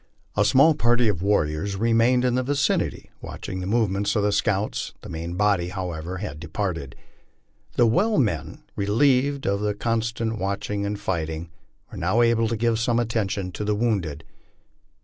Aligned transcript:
A 0.35 0.43
small 0.43 0.73
party 0.73 1.07
of 1.09 1.21
warriors 1.21 1.75
remained 1.75 2.25
in 2.25 2.33
the 2.33 2.41
vicinity 2.41 3.11
watching 3.21 3.59
the 3.59 3.67
movements 3.67 4.15
of 4.15 4.23
the 4.23 4.31
scouts; 4.31 4.95
the 5.01 5.09
main 5.09 5.35
body, 5.35 5.69
however, 5.69 6.17
had 6.17 6.39
departed. 6.39 6.95
The 7.75 7.85
well 7.85 8.17
men, 8.17 8.63
relieved 8.75 9.45
of 9.45 9.59
the 9.59 9.75
constant 9.75 10.39
watching 10.39 10.87
and 10.87 10.99
fighting, 10.99 11.51
were 11.91 11.99
now 11.99 12.23
able 12.23 12.47
to 12.47 12.57
give 12.57 12.79
some 12.79 12.99
attention 12.99 13.51
to 13.51 13.63
the 13.63 13.75
wounded. 13.75 14.23